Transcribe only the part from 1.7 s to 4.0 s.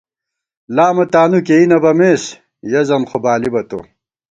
بَمېس، یَہ زن خو بالِبہ تو